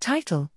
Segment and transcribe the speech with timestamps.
[0.00, 0.50] Title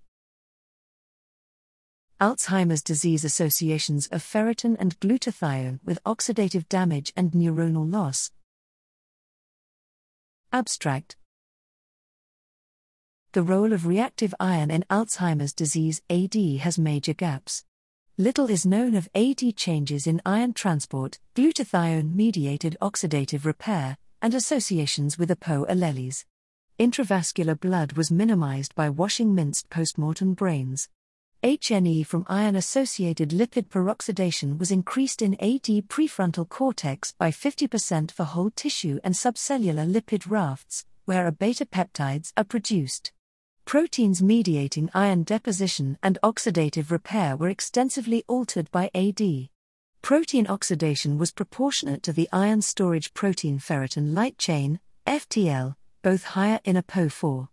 [2.21, 8.29] Alzheimer's disease associations of ferritin and glutathione with oxidative damage and neuronal loss.
[10.53, 11.15] Abstract
[13.31, 17.65] The role of reactive iron in Alzheimer's disease AD has major gaps.
[18.19, 25.17] Little is known of AD changes in iron transport, glutathione mediated oxidative repair, and associations
[25.17, 26.25] with ApoE alleles.
[26.81, 30.89] Intravascular blood was minimized by washing minced postmortem brains.
[31.43, 38.23] HNE from iron associated lipid peroxidation was increased in AD prefrontal cortex by 50% for
[38.23, 43.11] whole tissue and subcellular lipid rafts, where A beta peptides are produced.
[43.63, 49.21] Proteins mediating iron deposition and oxidative repair were extensively altered by AD.
[50.01, 56.59] Protein oxidation was proportionate to the iron storage protein ferritin light chain, FTL, both higher
[56.63, 57.47] in ApoE4.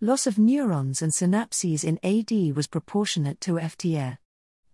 [0.00, 4.18] Loss of neurons and synapses in AD was proportionate to FTL.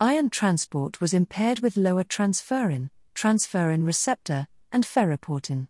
[0.00, 5.68] Iron transport was impaired with lower transferrin, transferrin receptor, and ferroportin.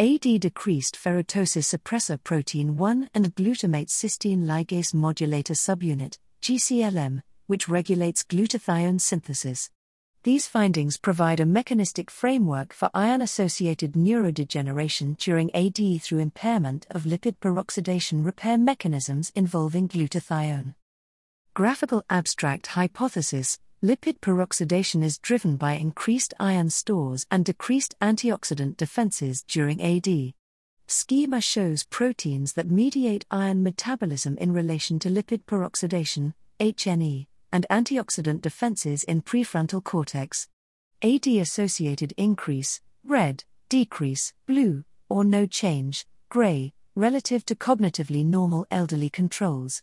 [0.00, 8.24] AD decreased ferroptosis suppressor protein 1 and glutamate cysteine ligase modulator subunit, GCLM, which regulates
[8.24, 9.70] glutathione synthesis.
[10.24, 17.04] These findings provide a mechanistic framework for iron associated neurodegeneration during AD through impairment of
[17.04, 20.74] lipid peroxidation repair mechanisms involving glutathione.
[21.54, 29.44] Graphical abstract hypothesis Lipid peroxidation is driven by increased iron stores and decreased antioxidant defenses
[29.44, 30.34] during AD.
[30.88, 38.40] Schema shows proteins that mediate iron metabolism in relation to lipid peroxidation, HNE, and antioxidant
[38.40, 40.48] defenses in prefrontal cortex.
[41.02, 49.08] AD associated increase, red, decrease, blue, or no change, gray, relative to cognitively normal elderly
[49.08, 49.82] controls.